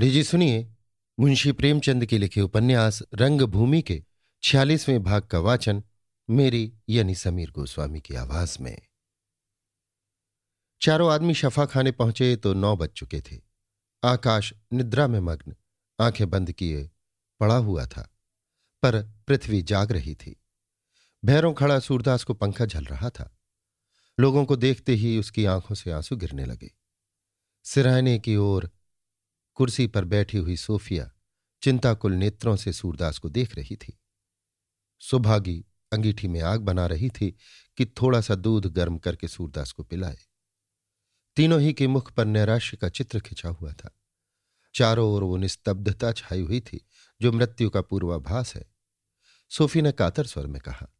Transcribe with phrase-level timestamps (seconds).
[0.00, 0.76] लीजिए सुनिए
[1.20, 4.04] मुंशी प्रेमचंद के लिखे उपन्यास रंगभूमि के
[4.42, 5.82] छियालीसवें भाग का वाचन
[6.30, 8.82] मेरी यानी समीर गोस्वामी की आवाज़ में।
[10.80, 13.40] चारों आदमी शफा खाने पहुँचे तो नौ बज चुके थे।
[14.04, 15.54] आकाश निद्रा में मग्न,
[16.00, 16.90] आँखें बंद किए
[17.40, 18.16] पड़ा हुआ था,
[18.82, 20.40] पर पृथ्वी जाग रही थी।
[21.24, 23.38] भैरों खड़ा सूरदास को पंखा झल रहा था।
[24.20, 26.70] लोगों को देखते ही उसकी आँखों से आँसू गिरने लगे।
[27.64, 28.70] सिराने की ओर
[29.60, 31.12] कुर्सी पर बैठी हुई सोफिया
[31.62, 34.00] चिंताकुल नेत्रों से सूरदास को देख रही थी।
[34.98, 37.36] सुभागी अंगीठी में आग बना रही थी
[37.76, 40.18] कि थोड़ा सा दूध गर्म करके सूरदास को पिलाए।
[41.36, 44.00] तीनों ही के मुख पर नैराश्य का चित्र खिंचा हुआ था।
[44.74, 46.86] चारों ओर वो निस्तब्धता छाई हुई थी,
[47.22, 48.70] जो मृत्यु का पूर्वाभास है।
[49.48, 50.96] सोफी ने कातर स्वर में कहा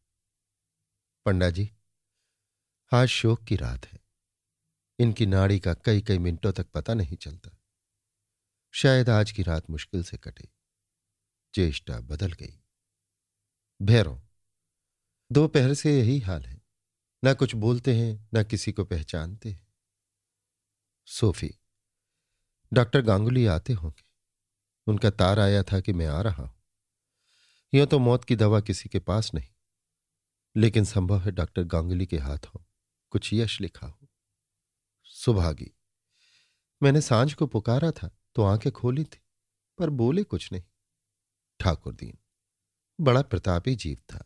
[1.25, 1.71] पंडा जी
[2.93, 4.01] आज शोक की रात है।
[4.99, 7.57] इनकी नाड़ी का कई कई मिनटों तक पता नहीं चलता।
[8.73, 10.49] शायद आज की रात मुश्किल से कटे।
[11.55, 12.63] चेष्टा बदल गई।
[13.83, 14.21] भैरों
[15.33, 16.63] दोपहर से यही हाल है।
[17.25, 19.75] न कुछ बोलते हैं, न किसी को पहचानते हैं।
[21.07, 21.55] सोफी,
[22.73, 24.05] डॉक्टर गांगुली आते होंगे।
[24.87, 26.63] उनका तार आया था कि मैं आ रहा हूँ।
[27.75, 29.49] यह तो मौत की दवा किसी के पास नहीं।
[30.57, 32.65] लेकिन संभव है डॉक्टर गांगुली के हाथों
[33.11, 34.09] कुछ यश लिखा हो।
[35.05, 35.71] सुभागी,
[36.83, 39.21] मैंने साँझ को पुकारा था। तो आँखें खोली थी,
[39.79, 40.63] पर बोले कुछ नहीं।
[41.61, 42.19] ठाकुर दीन,
[43.01, 44.25] बड़ा प्रतापी जीव था।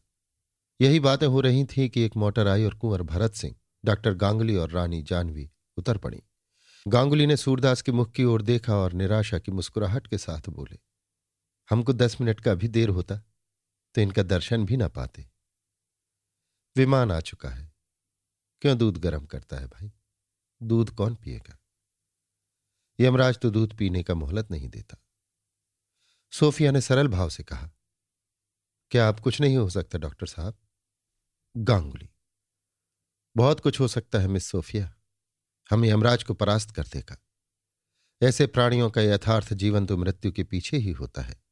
[0.81, 4.57] यही बातें हो रही थी कि एक मोटर आई और कुंवर भरत सिंह, डॉक्टर गांगुली
[4.57, 6.23] और रानी जानवी उतर पड़ी।
[6.87, 10.79] गांगुली ने सूरदास के मुख की ओर देखा और निराशा की मुस्कुराहट के साथ बोले,
[11.71, 13.17] हमको दस मिनट का भी देर होता
[13.95, 15.27] तो इनका दर्शन भी ना पाते।
[16.77, 17.73] विमान आ चुका है।
[18.63, 19.93] क्यों दूध गर्म करता है भाई?
[20.63, 21.59] दूध कौन पिएगा?
[23.01, 24.97] यमराज तो दूध पीने का मोहलत नहीं देता।
[26.33, 27.71] सोफिया ने सरल भाव से कहा,
[28.91, 30.59] क्या आप कुछ नहीं हो सकता, डॉक्टर साहब?
[31.57, 32.11] गांगुली।
[33.37, 34.95] बहुत कुछ हो सकता है, मिस सोफिया।
[35.71, 37.17] हम यमराज को परास्त कर देगा।
[38.23, 41.45] ऐसे प्राणियों का यथार्थ जीवन तो मृत्यु के पीछे ही होता है।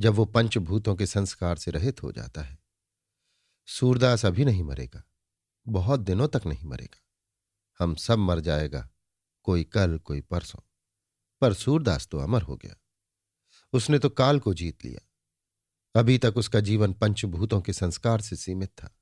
[0.00, 2.58] जब वो पंचभूतों के संस्कार से रहित हो जाता है।
[3.66, 5.02] सूरदास अभी नहीं मरेगा।
[5.68, 7.00] बहुत दिनों तक नहीं मरेगा।
[7.78, 8.90] हम सब मर जाएगा।
[9.42, 10.60] कोई कल, कोई परसों।
[11.40, 12.74] पर सूरदास तो अमर हो गया।
[13.72, 15.08] उसने तो काल को जीत लिया।
[16.00, 18.96] अभी तक उसका जीवन पंचभूतों के संस्कार से सीमित था।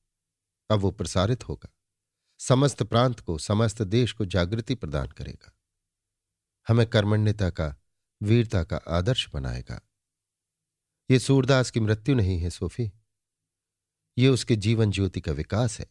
[0.71, 1.73] अब वो प्रसारित होगा।
[2.39, 5.53] समस्त प्रांत को, समस्त देश को जागृति प्रदान करेगा।
[6.69, 7.77] हमें कर्मण्यता का,
[8.23, 9.81] वीरता का आदर्श बनाएगा।
[11.11, 12.93] ये सूरदास की मृत्यु नहीं है, सोफी।
[14.19, 15.91] ये उसके जीवन ज्योति का विकास है।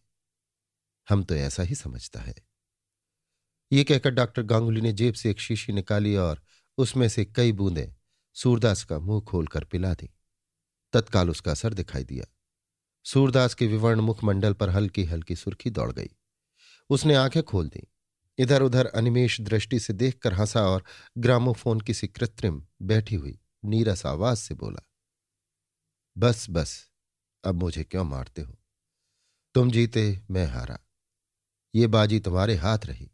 [1.09, 2.48] हम तो ऐसा ही समझता है।
[3.71, 6.41] ये कहकर डॉक्टर गांगुली ने जेब से एक शीशी निकाली और
[6.77, 7.87] उसमें से कई बूंदें
[8.33, 10.09] सूरदास का मुँह खोलकर पिला दी।
[10.93, 12.25] तत्काल उसका असर दिखाई दिया।
[13.05, 16.09] सूरदास के विवर्ण मुखमंडल पर हल्की हल्की सुर्खी दौड़ गई।
[16.89, 17.87] उसने आँखें खोल दी।
[18.37, 20.83] इधर उधर अनिमेश दृष्टि से देखकर हंसा और
[21.17, 24.89] ग्रामोफोन किसी कृत्रिम बैठी हुई, नीरस आवाज़ से बोला,
[26.17, 26.89] बस बस,
[27.43, 28.59] अब मुझे क्यों मारते हो?
[29.53, 30.79] तुम जीते, मैं हारा।
[31.75, 33.11] ये बाजी तुम्हारे हाथ रही।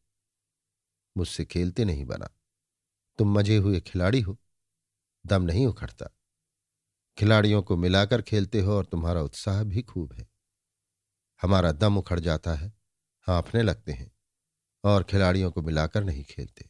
[1.17, 2.29] मुझसे खेलते नहीं बना।
[3.17, 4.37] तुम मज़े हुए खिलाड़ी हो,
[5.25, 6.09] दम नहीं उखड़ता।
[7.17, 10.27] खिलाड़ियों को मिलाकर खेलते हो और तुम्हारा उत्साह भी खूब है।
[11.41, 12.73] हमारा दम उखड़ जाता है,
[13.21, 14.11] हाँफने लगते हैं
[14.83, 16.69] और खिलाड़ियों को मिलाकर नहीं खेलते।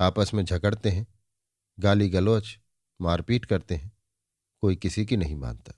[0.00, 1.06] आपस में झगड़ते हैं
[1.80, 2.58] गाली गलोच
[3.00, 3.98] मारपीट करते हैं,
[4.60, 5.72] कोई किसी की नहीं मानता।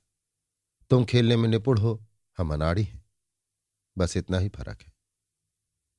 [0.91, 2.07] तुम खेलने में निपुण हो,
[2.39, 3.05] हम अनाड़ी हैं।
[3.99, 4.93] बस इतना ही फ़र्क है।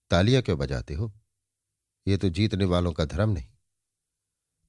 [0.09, 1.20] तालियाँ क्यों बजाते हो?
[2.07, 3.47] ये तो जीतने वालों का धर्म नहीं।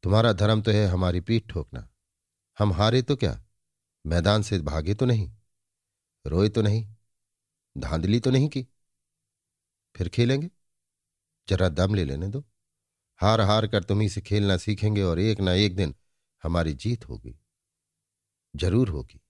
[0.02, 1.88] तुम्हारा धर्म तो है हमारी पीठ ठोकना।
[2.58, 3.44] हम हारे तो क्या?
[4.06, 5.32] मैदान से भागे तो नहीं।
[6.26, 6.94] रोए तो नहीं।
[7.78, 8.66] धांधली तो नहीं की।
[9.96, 10.50] फिर खेलेंगे?
[11.48, 12.44] जरा दम ले लेने दो।
[13.16, 15.94] हार हार कर तुम ही से खेलना सीखेंगे और एक ना एक दिन
[16.42, 17.38] हमारी जीत होगी।
[18.56, 19.20] ज़रूर होगी।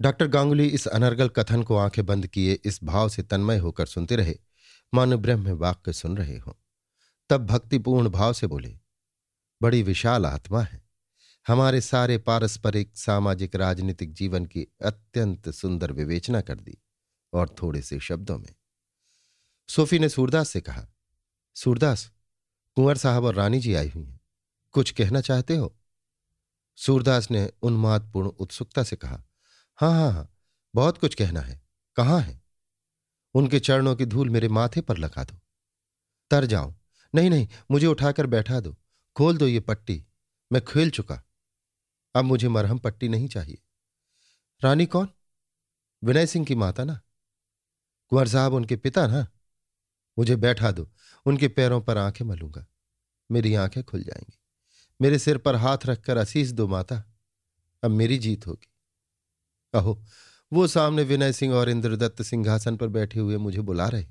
[0.00, 4.16] डॉक्टर गांगुली इस अनर्गल कथन को आँखें बंद किए इस भाव से तन्मय होकर सुनते
[4.16, 4.38] रहे।
[4.94, 6.52] मानो ब्रह्म वाक्य सुन रहे हों।
[7.28, 8.78] तब भक्तिपूर्ण भाव से बोले,
[9.62, 10.82] बड़ी विशाल आत्मा है।
[11.46, 16.78] हमारे सारे पारस्परिक सामाजिक राजनीतिक जीवन की अत्यंत सुंदर विवेचना कर दी,
[17.32, 18.54] और थोड़े से शब्दों में।
[19.68, 20.86] सोफी ने सूरदास से कहा,
[21.56, 22.10] सूरदास,
[22.76, 24.20] कुंवर साहब और रानी जी आई हुई हैं।
[24.72, 25.74] कुछ कहना चाहते हो?
[26.76, 29.22] सूरदास ने उन्मादपूर्ण उत्सुकता से कहा
[29.78, 30.28] हाँ हाँ हाँ
[30.74, 31.60] बहुत कुछ कहना है।
[31.96, 32.42] कहाँ है?
[33.34, 35.38] उनके चरणों की धूल मेरे माथे पर लगा दो।
[36.30, 36.74] तर जाऊँ।
[37.14, 38.76] नहीं नहीं, मुझे उठाकर बैठा दो।
[39.16, 40.06] खोल दो ये पट्टी।
[40.52, 41.22] मैं खेल चुका।
[42.14, 43.58] अब मुझे मरहम पट्टी नहीं चाहिए।
[44.64, 45.08] रानी कौन?
[46.04, 47.00] विनय सिंह की माता ना?
[48.08, 49.26] कुंवर साहब उनके पिता ना?
[50.18, 50.90] मुझे बैठा दो।
[51.26, 52.66] उनके पैरों पर आँखें मलूँगा।
[53.30, 54.38] मेरी आँखें खुल जाएँगी।
[55.00, 57.14] मेरे सिर पर हाथ रखकर असीस दो माता।
[57.84, 58.68] अब मेरी जीत होगी।
[59.74, 60.04] अहो,
[60.52, 64.06] वो सामने विनय सिंह और इंद्रदत्त सिंहासन पर बैठे हुए मुझे बुला रहे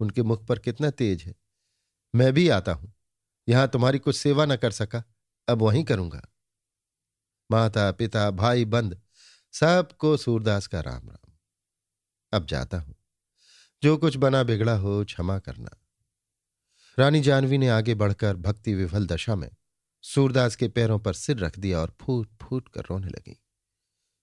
[0.00, 1.34] उनके मुख पर कितना तेज है।
[2.14, 2.94] मैं भी आता हूँ।
[3.48, 5.04] यहाँ तुम्हारी कुछ सेवा न कर सका,
[5.48, 6.28] अब वहीं करूँगा।
[7.50, 9.02] माता, पिता, भाई, बंद,
[9.52, 11.32] सबको सूरदास का राम राम।
[12.32, 12.94] अब जाता हूँ।
[13.82, 15.70] जो कुछ बना बिगड़ा हो क्षमा करना।
[16.98, 19.50] रानी जानवी ने आगे बढ़कर भक्ति विफल दशा में
[20.02, 23.42] सूरदास के पैरों पर सिर रख दिया और फूट फूट कर रोने लगी।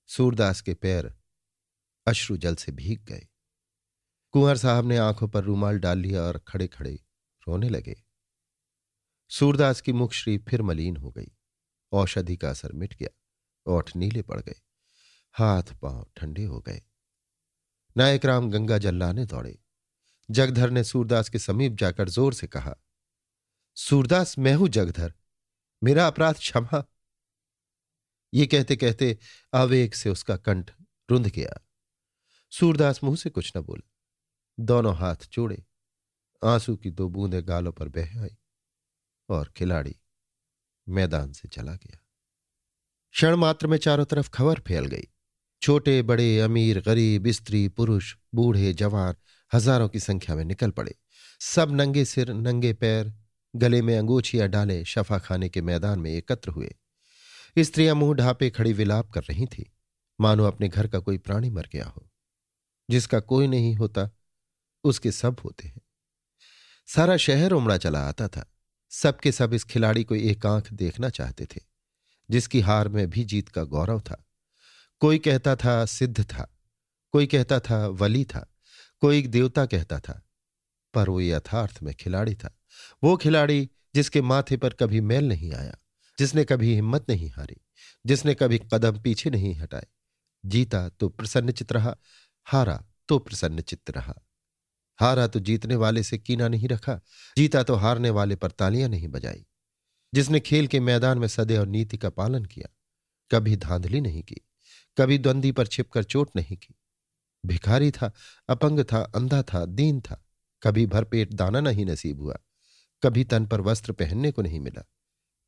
[0.07, 1.15] सूरदास के पैर
[2.07, 3.27] अश्रु जल से भीग गए।
[4.31, 6.99] कुंवर साहब ने आँखों पर रूमाल डाल लिया और खड़े खड़े
[7.47, 7.95] रोने लगे।
[9.31, 11.31] सूरदास की मुखश्री फिर मलिन हो गई।
[11.91, 13.09] औषधि का असर मिट गया
[13.65, 14.59] ओठ नीले पड़ गए।
[15.35, 16.81] हाथ पाँव ठंडे हो गए।
[17.95, 19.57] नायक राम गंगा जल लाने दौड़े।
[20.29, 22.75] जगधर ने सूरदास के समीप जाकर ज़ोर से कहा,
[23.77, 25.13] सूरदास, मैं हूँ जगधर।
[25.81, 26.83] मेरा अपराध क्षमा।
[28.33, 29.17] ये कहते कहते
[29.53, 30.71] आवेग से उसका कंठ
[31.09, 31.59] रुंध गया।
[32.51, 33.87] सूरदास मुँह से कुछ न बोला।
[34.59, 35.63] दोनों हाथ जोड़े।
[36.43, 38.37] आँसू की दो बूंदें गालों पर बह आई
[39.29, 39.95] और खिलाड़ी
[40.89, 41.99] मैदान से चला गया।
[43.11, 45.07] क्षण मात्र में चारों तरफ़ खबर फैल गई।
[45.61, 49.15] छोटे, बड़े, अमीर, गरीब, स्त्री, पुरुष, बूढ़े, जवान
[49.53, 50.95] हज़ारों की संख्या में निकल पड़े।
[51.39, 53.13] सब नंगे सिर, नंगे पैर,
[53.55, 56.75] गले में अंगूछियाँ डाले शफा खाने के मैदान में एकत्र हुए।
[57.59, 59.73] स्त्रियाँ मुँह ढापे खड़ी विलाप कर रही थी।
[60.21, 62.09] मानो अपने घर का कोई प्राणी मर गया हो।
[62.89, 64.09] जिसका कोई नहीं होता,
[64.83, 65.81] उसके सब होते हैं।
[66.95, 68.53] सारा शहर उमड़ा चला आता था।
[68.89, 71.61] सबके सब इस खिलाड़ी को एक आँख देखना चाहते थे,
[72.31, 74.25] जिसकी हार में भी जीत का गौरव था।
[74.99, 76.57] कोई कहता था, सिद्ध था।
[77.11, 78.53] कोई कहता था, वली था।
[78.99, 80.23] कोई देवता कहता था।
[80.93, 82.59] पर वो यथार्थ में खिलाड़ी था।
[83.03, 85.77] वो खिलाड़ी जिसके माथे पर कभी मैल नहीं आया,
[86.19, 87.57] जिसने कभी हिम्मत नहीं हारी,
[88.05, 89.87] जिसने कभी कदम पीछे नहीं हटाए।
[90.45, 91.97] जीता तो प्रसन्नचित रहा,
[92.43, 94.26] हारा तो प्रसन्नचित रहा।
[94.99, 96.99] हारा तो जीतने वाले से कीना नहीं रखा,
[97.37, 99.45] जीता तो हारने वाले पर तालियाँ नहीं बजाई।
[100.13, 102.67] जिसने खेल के मैदान में सदे और नीति का पालन किया,
[103.31, 104.41] कभी धांधली नहीं की,
[104.97, 106.75] कभी द्वंदी पर छिपकर चोट नहीं की।
[107.43, 108.11] भिखारी था,
[108.49, 110.23] अपंग था, अंधा था, दीन था,
[110.63, 112.37] कभी भरपेट दाना नहीं नसीब हुआ,
[113.03, 114.83] कभी तन पर वस्त्र पहनने को नहीं मिला,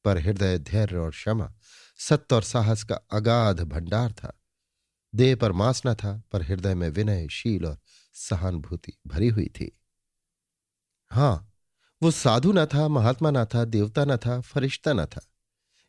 [0.06, 1.54] पर हृदय, धैर्य और क्षमा
[2.00, 4.34] सत्य और साहस का अगाध भंडार था।
[5.13, 7.80] देह पर मांस न था, पर हृदय में विनय, शील और
[8.19, 9.80] सहानुभूति भरी हुई थी।
[11.12, 11.54] हाँ,
[12.04, 15.27] वो साधु न था, महात्मा न था, देवता न था, फरिश्ता न था।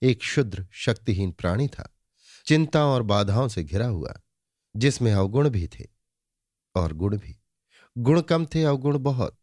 [0.03, 1.97] एक शुद्र, शक्तिहीन प्राणी था।
[2.47, 4.21] चिंता और बाधाओं से घिरा हुआ,
[4.77, 5.87] जिसमें अवगुण भी थे
[6.75, 7.41] और गुण भी।
[7.99, 9.41] गुण कम थे, अवगुण बहुत।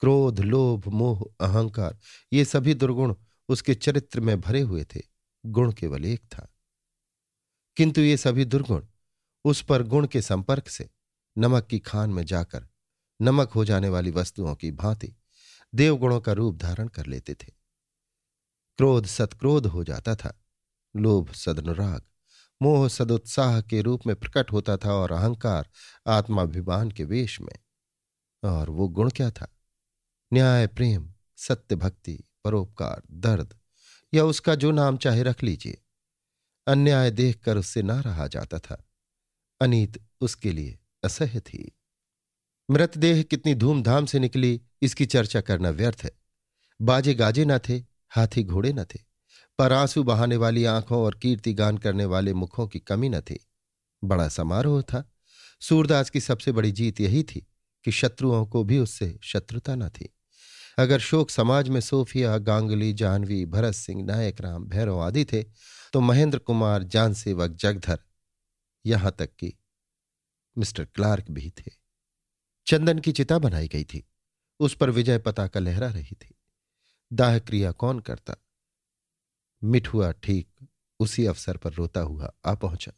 [0.00, 1.98] क्रोध, लोभ, मोह, अहंकार,
[2.32, 3.14] ये सभी दुर्गुण
[3.48, 5.00] उसके चरित्र में भरे हुए थे।
[5.46, 6.54] गुण केवल एक था।
[7.76, 8.86] किंतु ये सभी दुर्गुण
[9.44, 10.90] उस पर गुण के संपर्क से
[11.38, 12.68] नमक की खान में जाकर
[13.22, 15.14] नमक हो जाने वाली वस्तुओं की भांति
[15.74, 17.46] देवगुणों का रूप धारण कर लेते थे।
[18.76, 20.44] क्रोध सत्क्रोध हो जाता था,
[20.96, 22.02] लोभ सदनुराग,
[22.62, 25.70] मोह सदुत्साह के रूप में प्रकट होता था और अहंकार
[26.06, 27.58] आत्माभिमान के वेश में।
[28.44, 29.56] और वो गुण क्या था?
[30.32, 33.58] न्याय, प्रेम सत्य भक्ति परोपकार, दर्द
[34.14, 35.82] या उसका जो नाम चाहे रख लीजिए।
[36.66, 38.88] अन्याय देखकर उससे ना रहा जाता था।
[39.60, 41.76] अनीत उसके लिए असह्य थी।
[42.70, 46.10] मृतदेह कितनी धूमधाम से निकली, इसकी चर्चा करना व्यर्थ है।
[46.82, 47.76] बाजे गाजे न थे,
[48.10, 48.98] हाथी घोड़े न थे।
[49.58, 53.46] पर आँसू बहाने वाली आँखों और कीर्ति गान करने वाले मुखों की कमी न थी।
[54.04, 55.12] बड़ा समारोह था।
[55.60, 57.46] सूरदास की सबसे बड़ी जीत यही थी
[57.84, 60.14] कि शत्रुओं को भी उससे शत्रुता न थी।
[60.78, 65.42] अगर शोक समाज में सोफिया, गांगुली, जानवी, भरत सिंह, नायक राम, भैरव आदि थे
[65.92, 67.98] तो महेंद्र कुमार, जान सेवक जगधर,
[68.86, 69.57] यहाँ तक कि
[70.58, 71.72] मिस्टर क्लार्क भी थे।
[72.66, 74.08] चंदन की चिता बनाई गई थी।
[74.60, 76.34] उस पर विजय पताका लहरा रही थी।
[77.12, 78.34] दाह क्रिया कौन करता?
[79.64, 80.68] मिठुआ ठीक
[81.00, 82.92] उसी अवसर पर रोता हुआ आ पहुँचा।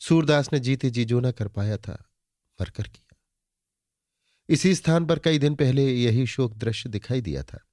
[0.00, 2.10] सूरदास ने जीते जी जो न कर पाया था,
[2.60, 3.16] मरकर किया।
[4.48, 7.66] इसी स्थान पर कई दिन पहले यही शोक दृश्य दिखाई दिया था।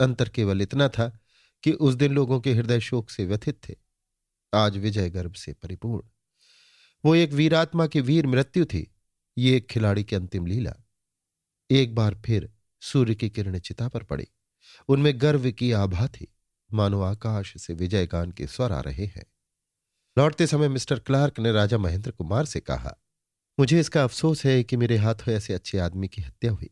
[0.00, 1.18] अंतर केवल इतना था
[1.62, 3.76] कि उस दिन लोगों के हृदय शोक से व्यथित थे।
[4.54, 6.08] आज विजय गर्भ से परिपूर्ण।
[7.04, 8.94] वो एक वीरात्मा की वीर मृत्यु थी।
[9.38, 10.74] ये एक खिलाड़ी की अंतिम लीला।
[11.70, 14.28] एक बार फिर सूर्य की किरणें चिता पर पड़ी।
[14.88, 16.34] उनमें गर्व की आभा थी।
[16.72, 19.24] मानो आकाश से विजय गान के स्वर आ रहे हैं।
[20.18, 22.96] लौटते समय मिस्टर क्लार्क ने राजा महेंद्र कुमार से कहा,
[23.60, 26.70] मुझे इसका अफसोस है कि मेरे हाथों ऐसे अच्छे आदमी की हत्या हुई।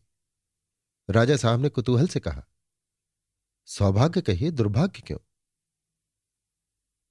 [1.10, 2.44] राजा साहब ने कुतूहल से कहा,
[3.66, 5.18] सौभाग्य कहिए, दुर्भाग्य क्यों?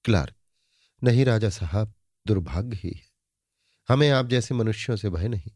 [0.06, 0.36] क्लार्क,
[1.04, 1.94] नहीं राजा साहब,
[2.28, 3.07] दुर्भाग्य ही है।
[3.90, 5.52] हमें आप जैसे मनुष्यों से भय नहीं।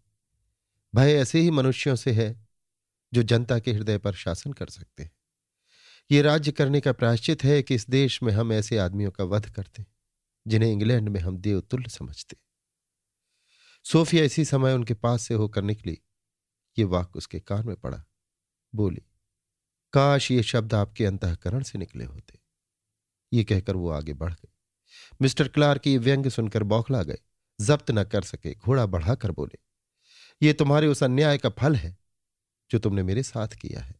[0.95, 2.47] भय ऐसे ही मनुष्यों से है,
[3.13, 5.11] जो जनता के हृदय पर शासन कर सकते हैं।
[6.11, 9.49] ये राज्य करने का प्रायश्चित है कि इस देश में हम ऐसे आदमियों का वध
[9.49, 9.85] करते
[10.47, 12.37] जिन्हें इंग्लैंड में हम देवतुल्य समझते
[13.83, 15.97] सोफिया इसी समय उनके पास से होकर निकली।
[16.77, 18.03] ये वाक उसके कान में पड़ा।
[18.75, 19.01] बोली,
[19.93, 22.39] काश ये शब्द आपके अंतकरण से निकले होते।
[23.33, 24.51] ये कहकर वो आगे बढ़ गए
[25.21, 27.19] मिस्टर क्लार्क ये व्यंग सुनकर बौखला गए
[27.61, 29.57] जब्त न कर सके, घोड़ा बढ़ाकर बोले,
[30.41, 31.97] ये तुम्हारे उस अन्याय का फल है,
[32.71, 33.99] जो तुमने मेरे साथ किया है।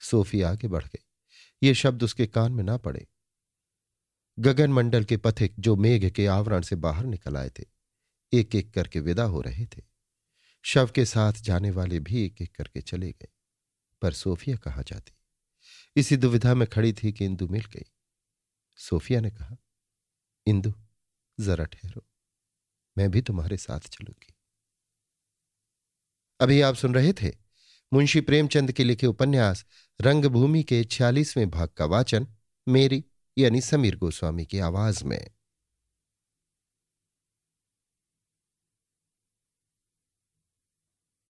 [0.00, 1.04] सोफी आगे बढ़ गई।
[1.62, 3.06] ये शब्द उसके कान में ना पड़े।
[4.38, 7.64] गगन मंडल के पथिक जो मेघ के आवरण से बाहर निकल आए थे
[8.32, 9.82] एक एक करके विदा हो रहे थे।
[10.64, 13.28] शव के साथ जाने वाले भी एक एक करके चले गए,
[14.02, 15.12] पर सोफिया कहा जाती?
[15.96, 17.84] इसी दुविधा में खड़ी थी कि इंदु मिल गई।
[18.76, 19.56] सोफिया ने कहा,
[20.46, 20.72] इंदु,
[21.40, 22.06] जरा ठहरो।
[22.98, 24.34] मैं भी तुम्हारे साथ चलूँगी।
[26.40, 27.32] अभी आप सुन रहे थे
[27.92, 29.64] मुंशी प्रेमचंद के लिखे उपन्यास
[30.00, 32.26] रंगभूमि के छियालीसवें भाग का वाचन,
[32.68, 33.04] मेरी
[33.38, 35.35] यानी समीर गोस्वामी की आवाज़ में।